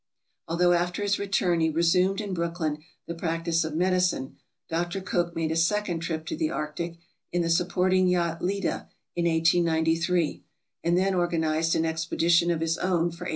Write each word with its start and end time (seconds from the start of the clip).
Although 0.47 0.71
after 0.73 1.03
his 1.03 1.19
return 1.19 1.59
he 1.59 1.69
resumed 1.69 2.21
in 2.21 2.33
Brooklyn 2.33 2.79
the 3.05 3.13
practice 3.13 3.63
of 3.63 3.75
medicine, 3.75 4.37
Dr. 4.67 4.99
Cook 4.99 5.35
made 5.35 5.51
a 5.51 5.55
second 5.55 5.99
trip 5.99 6.25
to 6.25 6.35
the 6.35 6.49
arctic, 6.49 6.97
in 7.31 7.43
the 7.43 7.51
supporting 7.51 8.07
yacht 8.07 8.41
"Leta," 8.43 8.87
in 9.15 9.25
1893, 9.25 10.41
and 10.83 10.97
then 10.97 11.13
organized 11.13 11.75
an 11.75 11.85
expedition 11.85 12.49
of 12.49 12.61
his 12.61 12.79
own 12.79 13.11
for 13.13 13.25
1894. 13.25 13.27